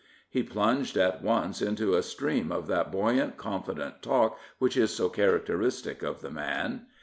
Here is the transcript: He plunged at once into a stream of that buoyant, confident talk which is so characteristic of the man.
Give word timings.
He 0.27 0.41
plunged 0.41 0.97
at 0.97 1.21
once 1.21 1.61
into 1.61 1.93
a 1.93 2.01
stream 2.01 2.51
of 2.51 2.65
that 2.65 2.91
buoyant, 2.91 3.37
confident 3.37 4.01
talk 4.01 4.39
which 4.57 4.75
is 4.75 4.89
so 4.91 5.09
characteristic 5.09 6.01
of 6.01 6.21
the 6.21 6.31
man. 6.31 6.87